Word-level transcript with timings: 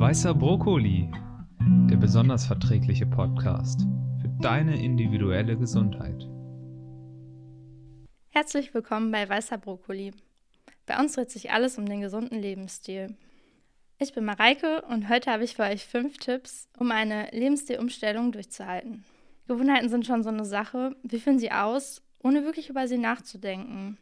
Weißer 0.00 0.32
Brokkoli, 0.32 1.10
der 1.90 1.96
besonders 1.96 2.46
verträgliche 2.46 3.04
Podcast 3.04 3.80
für 4.20 4.28
deine 4.40 4.80
individuelle 4.80 5.58
Gesundheit. 5.58 6.24
Herzlich 8.28 8.72
willkommen 8.72 9.10
bei 9.10 9.28
Weißer 9.28 9.58
Brokkoli. 9.58 10.12
Bei 10.86 11.00
uns 11.00 11.14
dreht 11.14 11.32
sich 11.32 11.50
alles 11.50 11.78
um 11.78 11.86
den 11.86 12.00
gesunden 12.00 12.38
Lebensstil. 12.38 13.16
Ich 13.98 14.14
bin 14.14 14.24
Mareike 14.24 14.82
und 14.82 15.08
heute 15.08 15.32
habe 15.32 15.42
ich 15.42 15.56
für 15.56 15.64
euch 15.64 15.84
fünf 15.84 16.18
Tipps, 16.18 16.68
um 16.78 16.92
eine 16.92 17.28
Lebensstilumstellung 17.32 18.30
durchzuhalten. 18.30 19.04
Gewohnheiten 19.48 19.88
sind 19.88 20.06
schon 20.06 20.22
so 20.22 20.28
eine 20.28 20.44
Sache. 20.44 20.94
Wie 21.02 21.18
führen 21.18 21.40
sie 21.40 21.50
aus, 21.50 22.02
ohne 22.22 22.44
wirklich 22.44 22.68
über 22.68 22.86
sie 22.86 22.98
nachzudenken? 22.98 23.98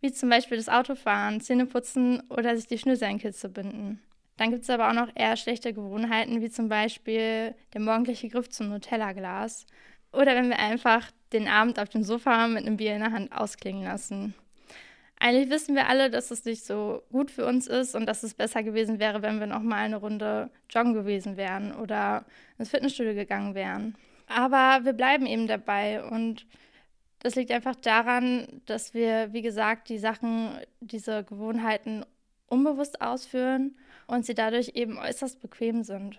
Wie 0.00 0.10
zum 0.10 0.28
Beispiel 0.28 0.56
das 0.56 0.68
Autofahren, 0.68 1.40
Zähneputzen 1.40 2.24
oder 2.30 2.56
sich 2.56 2.66
die 2.66 2.78
Schnürsenkel 2.78 3.32
zu 3.32 3.48
binden. 3.48 4.00
Dann 4.36 4.50
gibt 4.50 4.64
es 4.64 4.70
aber 4.70 4.90
auch 4.90 4.94
noch 4.94 5.08
eher 5.14 5.36
schlechte 5.36 5.72
Gewohnheiten, 5.72 6.40
wie 6.40 6.50
zum 6.50 6.68
Beispiel 6.68 7.54
der 7.72 7.80
morgendliche 7.80 8.28
Griff 8.28 8.50
zum 8.50 8.68
Nutella-Glas. 8.68 9.66
Oder 10.12 10.34
wenn 10.34 10.48
wir 10.48 10.58
einfach 10.58 11.10
den 11.32 11.48
Abend 11.48 11.78
auf 11.78 11.88
dem 11.88 12.02
Sofa 12.02 12.46
mit 12.48 12.66
einem 12.66 12.76
Bier 12.76 12.94
in 12.94 13.00
der 13.00 13.12
Hand 13.12 13.32
ausklingen 13.32 13.84
lassen. 13.84 14.34
Eigentlich 15.18 15.50
wissen 15.50 15.74
wir 15.74 15.88
alle, 15.88 16.10
dass 16.10 16.30
es 16.30 16.44
nicht 16.44 16.64
so 16.64 17.02
gut 17.10 17.30
für 17.30 17.46
uns 17.46 17.66
ist 17.66 17.94
und 17.94 18.06
dass 18.06 18.22
es 18.22 18.34
besser 18.34 18.62
gewesen 18.62 18.98
wäre, 18.98 19.22
wenn 19.22 19.40
wir 19.40 19.46
noch 19.46 19.62
mal 19.62 19.76
eine 19.76 19.96
Runde 19.96 20.50
joggen 20.68 20.92
gewesen 20.92 21.38
wären 21.38 21.74
oder 21.74 22.26
ins 22.58 22.68
Fitnessstudio 22.68 23.14
gegangen 23.14 23.54
wären. 23.54 23.96
Aber 24.28 24.84
wir 24.84 24.92
bleiben 24.92 25.24
eben 25.26 25.46
dabei 25.46 26.04
und 26.04 26.46
das 27.20 27.34
liegt 27.34 27.50
einfach 27.50 27.76
daran, 27.76 28.60
dass 28.66 28.92
wir, 28.92 29.32
wie 29.32 29.42
gesagt, 29.42 29.88
die 29.88 29.98
Sachen, 29.98 30.50
diese 30.80 31.24
Gewohnheiten 31.24 32.04
unbewusst 32.46 33.00
ausführen 33.00 33.76
und 34.06 34.26
sie 34.26 34.34
dadurch 34.34 34.72
eben 34.74 34.98
äußerst 34.98 35.40
bequem 35.40 35.84
sind. 35.84 36.18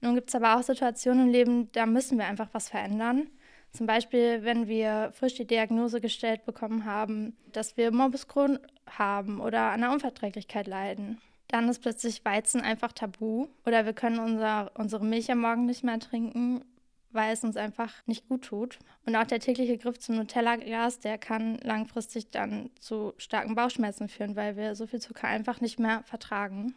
Nun 0.00 0.14
gibt 0.14 0.28
es 0.28 0.34
aber 0.34 0.56
auch 0.56 0.62
Situationen 0.62 1.26
im 1.26 1.32
Leben, 1.32 1.72
da 1.72 1.86
müssen 1.86 2.18
wir 2.18 2.26
einfach 2.26 2.48
was 2.52 2.68
verändern. 2.70 3.28
Zum 3.72 3.86
Beispiel, 3.86 4.42
wenn 4.42 4.66
wir 4.66 5.12
frisch 5.12 5.34
die 5.34 5.46
Diagnose 5.46 6.00
gestellt 6.00 6.44
bekommen 6.44 6.84
haben, 6.84 7.36
dass 7.52 7.76
wir 7.76 7.92
Morbus 7.92 8.26
Crohn 8.26 8.58
haben 8.86 9.40
oder 9.40 9.70
an 9.70 9.84
einer 9.84 9.92
Unverträglichkeit 9.92 10.66
leiden. 10.66 11.20
Dann 11.48 11.68
ist 11.68 11.80
plötzlich 11.80 12.24
Weizen 12.24 12.60
einfach 12.60 12.92
tabu 12.92 13.48
oder 13.66 13.84
wir 13.84 13.92
können 13.92 14.18
unser, 14.18 14.72
unsere 14.74 15.04
Milch 15.04 15.30
am 15.30 15.40
Morgen 15.40 15.66
nicht 15.66 15.84
mehr 15.84 15.98
trinken, 15.98 16.64
weil 17.12 17.32
es 17.32 17.44
uns 17.44 17.56
einfach 17.56 18.06
nicht 18.06 18.28
gut 18.28 18.42
tut. 18.42 18.78
Und 19.04 19.16
auch 19.16 19.24
der 19.24 19.40
tägliche 19.40 19.76
Griff 19.76 19.98
zum 19.98 20.16
Nutella-Glas, 20.16 21.00
der 21.00 21.18
kann 21.18 21.58
langfristig 21.58 22.30
dann 22.30 22.70
zu 22.78 23.14
starken 23.18 23.54
Bauchschmerzen 23.54 24.08
führen, 24.08 24.36
weil 24.36 24.56
wir 24.56 24.74
so 24.74 24.86
viel 24.86 25.00
Zucker 25.00 25.26
einfach 25.26 25.60
nicht 25.60 25.78
mehr 25.78 26.02
vertragen. 26.04 26.74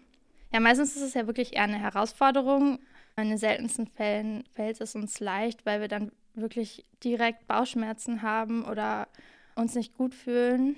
Ja, 0.53 0.59
meistens 0.59 0.95
ist 0.95 1.01
es 1.01 1.13
ja 1.15 1.25
wirklich 1.25 1.55
eher 1.55 1.63
eine 1.63 1.79
Herausforderung. 1.79 2.79
In 3.17 3.29
den 3.29 3.37
seltensten 3.37 3.87
Fällen 3.87 4.43
fällt 4.53 4.79
es 4.81 4.95
uns 4.95 5.19
leicht, 5.19 5.65
weil 5.65 5.81
wir 5.81 5.87
dann 5.87 6.11
wirklich 6.35 6.85
direkt 7.03 7.47
Bauchschmerzen 7.47 8.21
haben 8.21 8.63
oder 8.63 9.07
uns 9.55 9.73
nicht 9.73 9.97
gut 9.97 10.13
fühlen. 10.13 10.75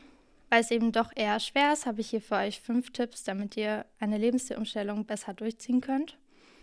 Weil 0.50 0.62
es 0.62 0.72
eben 0.72 0.92
doch 0.92 1.12
eher 1.16 1.40
schwer 1.42 1.74
ist, 1.74 1.86
habe 1.86 2.00
ich 2.00 2.10
hier 2.10 2.22
für 2.22 2.36
euch 2.36 2.62
fünf 2.62 2.92
Tipps, 2.92 3.24
damit 3.24 3.58
ihr 3.58 3.86
eine 4.00 4.18
Lebensstilumstellung 4.18 5.06
besser 5.06 5.34
durchziehen 5.34 5.82
könnt. 5.82 6.18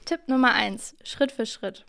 Tipp 0.07 0.21
Nummer 0.29 0.55
eins: 0.55 0.97
Schritt 1.05 1.33
für 1.33 1.47
Schritt. 1.47 1.85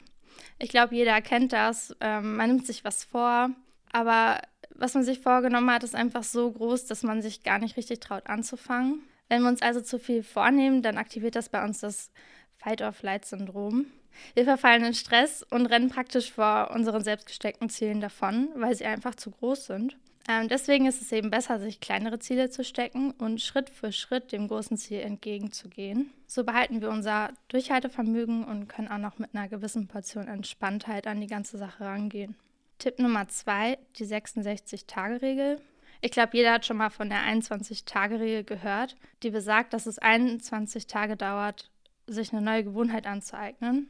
Ich 0.59 0.69
glaube, 0.69 0.95
jeder 0.95 1.21
kennt 1.21 1.53
das. 1.53 1.95
Ähm, 2.01 2.35
man 2.35 2.49
nimmt 2.49 2.65
sich 2.65 2.83
was 2.83 3.05
vor, 3.05 3.51
aber 3.91 4.41
was 4.71 4.93
man 4.93 5.03
sich 5.03 5.19
vorgenommen 5.19 5.71
hat, 5.71 5.83
ist 5.83 5.95
einfach 5.95 6.23
so 6.23 6.51
groß, 6.51 6.85
dass 6.85 7.03
man 7.03 7.21
sich 7.21 7.43
gar 7.43 7.59
nicht 7.59 7.77
richtig 7.77 7.99
traut 8.01 8.27
anzufangen. 8.27 9.03
Wenn 9.33 9.41
wir 9.41 9.49
uns 9.49 9.63
also 9.63 9.81
zu 9.81 9.97
viel 9.97 10.21
vornehmen, 10.21 10.83
dann 10.83 10.99
aktiviert 10.99 11.35
das 11.35 11.49
bei 11.49 11.63
uns 11.63 11.79
das 11.79 12.11
Fight-or-Flight-Syndrom. 12.57 13.87
Wir 14.35 14.43
verfallen 14.43 14.85
in 14.85 14.93
Stress 14.93 15.41
und 15.49 15.65
rennen 15.65 15.89
praktisch 15.89 16.31
vor 16.31 16.69
unseren 16.69 17.03
selbstgesteckten 17.03 17.67
Zielen 17.67 17.99
davon, 17.99 18.49
weil 18.53 18.75
sie 18.75 18.85
einfach 18.85 19.15
zu 19.15 19.31
groß 19.31 19.65
sind. 19.65 19.97
Ähm, 20.29 20.49
deswegen 20.49 20.85
ist 20.85 21.01
es 21.01 21.11
eben 21.11 21.31
besser, 21.31 21.59
sich 21.59 21.79
kleinere 21.79 22.19
Ziele 22.19 22.51
zu 22.51 22.63
stecken 22.63 23.09
und 23.09 23.41
Schritt 23.41 23.71
für 23.71 23.91
Schritt 23.91 24.31
dem 24.33 24.49
großen 24.49 24.77
Ziel 24.77 24.99
entgegenzugehen. 24.99 26.11
So 26.27 26.43
behalten 26.43 26.79
wir 26.79 26.91
unser 26.91 27.31
Durchhaltevermögen 27.47 28.43
und 28.43 28.67
können 28.67 28.89
auch 28.89 28.99
noch 28.99 29.17
mit 29.17 29.33
einer 29.33 29.47
gewissen 29.47 29.87
Portion 29.87 30.27
Entspanntheit 30.27 31.07
an 31.07 31.21
die 31.21 31.27
ganze 31.27 31.57
Sache 31.57 31.85
rangehen. 31.85 32.35
Tipp 32.77 32.99
Nummer 32.99 33.27
zwei, 33.29 33.79
die 33.97 34.05
66-Tage-Regel. 34.05 35.59
Ich 36.05 36.11
glaube, 36.11 36.35
jeder 36.35 36.51
hat 36.51 36.65
schon 36.65 36.75
mal 36.75 36.89
von 36.89 37.07
der 37.07 37.19
21-Tage-Regel 37.19 38.43
gehört, 38.43 38.97
die 39.23 39.29
besagt, 39.29 39.71
dass 39.71 39.85
es 39.85 39.99
21 39.99 40.85
Tage 40.85 41.15
dauert, 41.15 41.71
sich 42.07 42.33
eine 42.33 42.41
neue 42.41 42.65
Gewohnheit 42.65 43.07
anzueignen. 43.07 43.87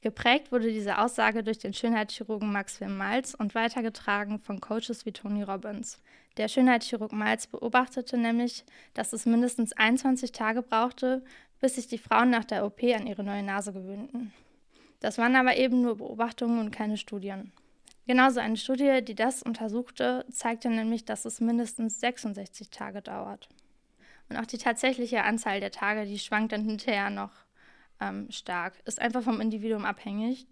Geprägt 0.00 0.52
wurde 0.52 0.70
diese 0.70 0.98
Aussage 0.98 1.42
durch 1.42 1.58
den 1.58 1.74
Schönheitschirurgen 1.74 2.52
Max 2.52 2.80
Will 2.80 2.86
Malz 2.86 3.34
und 3.34 3.56
weitergetragen 3.56 4.38
von 4.38 4.60
Coaches 4.60 5.04
wie 5.06 5.10
Tony 5.10 5.42
Robbins. 5.42 6.00
Der 6.36 6.46
Schönheitschirurg 6.46 7.10
Malz 7.10 7.48
beobachtete 7.48 8.16
nämlich, 8.16 8.64
dass 8.94 9.12
es 9.12 9.26
mindestens 9.26 9.72
21 9.72 10.30
Tage 10.30 10.62
brauchte, 10.62 11.24
bis 11.60 11.74
sich 11.74 11.88
die 11.88 11.98
Frauen 11.98 12.30
nach 12.30 12.44
der 12.44 12.64
OP 12.64 12.80
an 12.84 13.08
ihre 13.08 13.24
neue 13.24 13.42
Nase 13.42 13.72
gewöhnten. 13.72 14.32
Das 15.00 15.18
waren 15.18 15.34
aber 15.34 15.56
eben 15.56 15.82
nur 15.82 15.96
Beobachtungen 15.96 16.60
und 16.60 16.70
keine 16.70 16.96
Studien. 16.96 17.50
Genauso 18.10 18.40
eine 18.40 18.56
Studie, 18.56 19.04
die 19.04 19.14
das 19.14 19.40
untersuchte, 19.40 20.26
zeigte 20.32 20.68
nämlich, 20.68 21.04
dass 21.04 21.24
es 21.26 21.40
mindestens 21.40 22.00
66 22.00 22.68
Tage 22.70 23.02
dauert. 23.02 23.48
Und 24.28 24.36
auch 24.36 24.46
die 24.46 24.58
tatsächliche 24.58 25.22
Anzahl 25.22 25.60
der 25.60 25.70
Tage, 25.70 26.04
die 26.06 26.18
schwankt 26.18 26.50
dann 26.50 26.64
hinterher 26.64 27.10
noch 27.10 27.30
ähm, 28.00 28.28
stark. 28.32 28.74
Ist 28.84 29.00
einfach 29.00 29.22
vom 29.22 29.40
Individuum 29.40 29.84
abhängig. 29.84 30.48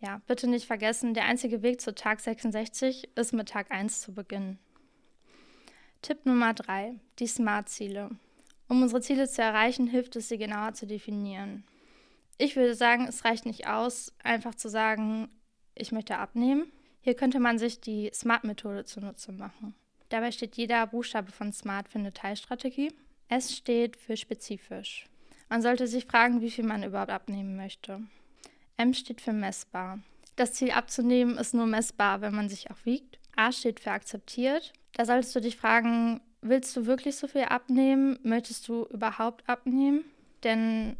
Ja, 0.00 0.22
bitte 0.26 0.46
nicht 0.46 0.64
vergessen, 0.64 1.12
der 1.12 1.26
einzige 1.26 1.60
Weg 1.60 1.82
zu 1.82 1.94
Tag 1.94 2.20
66 2.20 3.10
ist 3.16 3.34
mit 3.34 3.50
Tag 3.50 3.70
1 3.70 4.00
zu 4.00 4.14
beginnen. 4.14 4.58
Tipp 6.00 6.24
Nummer 6.24 6.54
3, 6.54 6.94
die 7.18 7.26
Smart-Ziele. 7.26 8.12
Um 8.66 8.80
unsere 8.80 9.02
Ziele 9.02 9.28
zu 9.28 9.42
erreichen, 9.42 9.88
hilft 9.88 10.16
es, 10.16 10.30
sie 10.30 10.38
genauer 10.38 10.72
zu 10.72 10.86
definieren. 10.86 11.64
Ich 12.38 12.56
würde 12.56 12.74
sagen, 12.74 13.06
es 13.06 13.26
reicht 13.26 13.44
nicht 13.44 13.66
aus, 13.66 14.14
einfach 14.22 14.54
zu 14.54 14.70
sagen, 14.70 15.28
ich 15.74 15.92
möchte 15.92 16.16
abnehmen. 16.16 16.72
Hier 17.04 17.12
könnte 17.14 17.38
man 17.38 17.58
sich 17.58 17.82
die 17.82 18.10
SMART-Methode 18.14 18.86
zunutze 18.86 19.30
machen. 19.30 19.74
Dabei 20.08 20.32
steht 20.32 20.56
jeder 20.56 20.86
Buchstabe 20.86 21.32
von 21.32 21.52
SMART 21.52 21.90
für 21.90 21.98
eine 21.98 22.14
Teilstrategie. 22.14 22.94
S 23.28 23.54
steht 23.54 23.98
für 23.98 24.16
spezifisch. 24.16 25.04
Man 25.50 25.60
sollte 25.60 25.86
sich 25.86 26.06
fragen, 26.06 26.40
wie 26.40 26.50
viel 26.50 26.64
man 26.64 26.82
überhaupt 26.82 27.10
abnehmen 27.10 27.56
möchte. 27.56 28.00
M 28.78 28.94
steht 28.94 29.20
für 29.20 29.34
messbar. 29.34 29.98
Das 30.36 30.54
Ziel 30.54 30.70
abzunehmen 30.70 31.36
ist 31.36 31.52
nur 31.52 31.66
messbar, 31.66 32.22
wenn 32.22 32.34
man 32.34 32.48
sich 32.48 32.70
auch 32.70 32.78
wiegt. 32.84 33.18
A 33.36 33.52
steht 33.52 33.80
für 33.80 33.90
akzeptiert. 33.90 34.72
Da 34.94 35.04
solltest 35.04 35.36
du 35.36 35.40
dich 35.40 35.58
fragen, 35.58 36.22
willst 36.40 36.74
du 36.74 36.86
wirklich 36.86 37.16
so 37.16 37.28
viel 37.28 37.42
abnehmen? 37.42 38.18
Möchtest 38.22 38.66
du 38.66 38.86
überhaupt 38.86 39.46
abnehmen? 39.46 40.06
Denn 40.42 40.96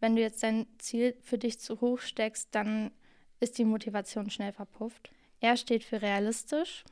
wenn 0.00 0.16
du 0.16 0.20
jetzt 0.20 0.42
dein 0.42 0.66
Ziel 0.78 1.14
für 1.22 1.38
dich 1.38 1.60
zu 1.60 1.80
hoch 1.80 2.00
steckst, 2.00 2.48
dann 2.50 2.90
ist 3.38 3.56
die 3.56 3.64
Motivation 3.64 4.30
schnell 4.30 4.52
verpufft. 4.52 5.12
R 5.44 5.56
steht 5.56 5.84
für 5.84 6.02
realistisch. 6.02 6.84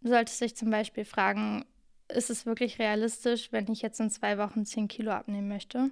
Du 0.00 0.08
solltest 0.08 0.40
dich 0.40 0.54
zum 0.54 0.70
Beispiel 0.70 1.04
fragen, 1.04 1.64
ist 2.08 2.30
es 2.30 2.46
wirklich 2.46 2.78
realistisch, 2.78 3.52
wenn 3.52 3.70
ich 3.70 3.82
jetzt 3.82 4.00
in 4.00 4.10
zwei 4.10 4.38
Wochen 4.38 4.64
10 4.64 4.88
Kilo 4.88 5.10
abnehmen 5.10 5.48
möchte? 5.48 5.90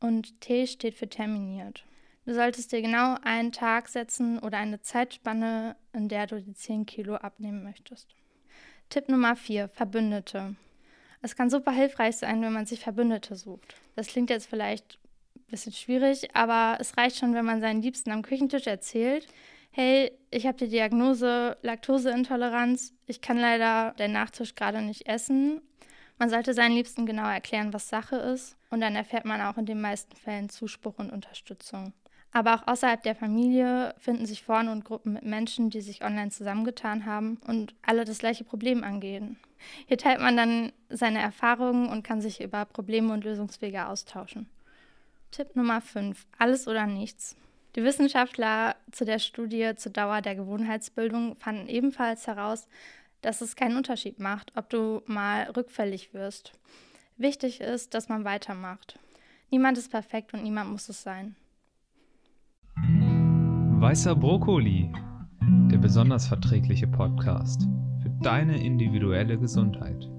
Und 0.00 0.40
T 0.40 0.66
steht 0.66 0.94
für 0.94 1.08
terminiert. 1.08 1.84
Du 2.26 2.34
solltest 2.34 2.72
dir 2.72 2.82
genau 2.82 3.16
einen 3.22 3.50
Tag 3.50 3.88
setzen 3.88 4.38
oder 4.38 4.58
eine 4.58 4.82
Zeitspanne, 4.82 5.76
in 5.92 6.08
der 6.08 6.26
du 6.26 6.40
die 6.40 6.54
10 6.54 6.86
Kilo 6.86 7.16
abnehmen 7.16 7.64
möchtest. 7.64 8.14
Tipp 8.90 9.08
Nummer 9.08 9.34
4, 9.34 9.68
Verbündete. 9.68 10.54
Es 11.22 11.36
kann 11.36 11.50
super 11.50 11.72
hilfreich 11.72 12.16
sein, 12.16 12.42
wenn 12.42 12.52
man 12.52 12.66
sich 12.66 12.80
Verbündete 12.80 13.34
sucht. 13.34 13.74
Das 13.96 14.08
klingt 14.08 14.30
jetzt 14.30 14.48
vielleicht 14.48 14.98
ein 15.36 15.44
bisschen 15.50 15.72
schwierig, 15.72 16.34
aber 16.34 16.76
es 16.80 16.96
reicht 16.96 17.16
schon, 17.16 17.34
wenn 17.34 17.44
man 17.44 17.60
seinen 17.60 17.82
Liebsten 17.82 18.10
am 18.10 18.22
Küchentisch 18.22 18.66
erzählt, 18.66 19.26
hey, 19.70 20.12
ich 20.30 20.46
habe 20.46 20.58
die 20.58 20.68
Diagnose 20.68 21.56
Laktoseintoleranz, 21.62 22.94
ich 23.06 23.20
kann 23.20 23.38
leider 23.38 23.92
den 23.98 24.12
Nachtisch 24.12 24.54
gerade 24.54 24.82
nicht 24.82 25.06
essen 25.06 25.62
man 26.20 26.28
sollte 26.28 26.52
seinen 26.52 26.74
Liebsten 26.74 27.06
genau 27.06 27.26
erklären, 27.26 27.72
was 27.72 27.88
Sache 27.88 28.16
ist, 28.16 28.54
und 28.68 28.82
dann 28.82 28.94
erfährt 28.94 29.24
man 29.24 29.40
auch 29.40 29.56
in 29.56 29.64
den 29.64 29.80
meisten 29.80 30.14
Fällen 30.14 30.50
Zuspruch 30.50 30.98
und 30.98 31.10
Unterstützung. 31.10 31.94
Aber 32.30 32.54
auch 32.54 32.66
außerhalb 32.66 33.02
der 33.02 33.14
Familie 33.14 33.94
finden 33.96 34.26
sich 34.26 34.42
Foren 34.42 34.68
und 34.68 34.84
Gruppen 34.84 35.14
mit 35.14 35.24
Menschen, 35.24 35.70
die 35.70 35.80
sich 35.80 36.04
online 36.04 36.30
zusammengetan 36.30 37.06
haben 37.06 37.40
und 37.46 37.74
alle 37.80 38.04
das 38.04 38.18
gleiche 38.18 38.44
Problem 38.44 38.84
angehen. 38.84 39.38
Hier 39.86 39.96
teilt 39.96 40.20
man 40.20 40.36
dann 40.36 40.72
seine 40.90 41.20
Erfahrungen 41.20 41.88
und 41.88 42.02
kann 42.02 42.20
sich 42.20 42.42
über 42.42 42.66
Probleme 42.66 43.14
und 43.14 43.24
Lösungswege 43.24 43.86
austauschen. 43.86 44.46
Tipp 45.30 45.56
Nummer 45.56 45.80
5. 45.80 46.26
Alles 46.38 46.68
oder 46.68 46.86
nichts. 46.86 47.34
Die 47.76 47.84
Wissenschaftler 47.84 48.74
zu 48.90 49.04
der 49.04 49.20
Studie 49.20 49.72
zur 49.76 49.92
Dauer 49.92 50.22
der 50.22 50.34
Gewohnheitsbildung 50.34 51.36
fanden 51.36 51.68
ebenfalls 51.68 52.26
heraus, 52.26 52.66
dass 53.22 53.40
es 53.42 53.54
keinen 53.54 53.76
Unterschied 53.76 54.18
macht, 54.18 54.52
ob 54.56 54.70
du 54.70 55.02
mal 55.06 55.44
rückfällig 55.56 56.12
wirst. 56.12 56.52
Wichtig 57.16 57.60
ist, 57.60 57.94
dass 57.94 58.08
man 58.08 58.24
weitermacht. 58.24 58.98
Niemand 59.50 59.78
ist 59.78 59.90
perfekt 59.90 60.34
und 60.34 60.42
niemand 60.42 60.70
muss 60.70 60.88
es 60.88 61.02
sein. 61.02 61.36
Weißer 62.76 64.16
Brokkoli, 64.16 64.92
der 65.70 65.78
besonders 65.78 66.26
verträgliche 66.26 66.88
Podcast 66.88 67.68
für 68.02 68.10
deine 68.20 68.62
individuelle 68.64 69.38
Gesundheit. 69.38 70.09